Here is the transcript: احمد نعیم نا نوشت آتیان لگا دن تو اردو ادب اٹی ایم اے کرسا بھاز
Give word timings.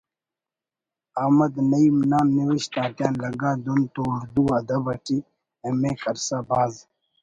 احمد 1.21 1.53
نعیم 1.71 1.97
نا 2.11 2.19
نوشت 2.37 2.73
آتیان 2.85 3.13
لگا 3.23 3.51
دن 3.65 3.81
تو 3.93 4.01
اردو 4.15 4.43
ادب 4.59 4.85
اٹی 4.93 5.17
ایم 5.63 5.79
اے 5.85 5.91
کرسا 6.01 6.37
بھاز 6.49 6.73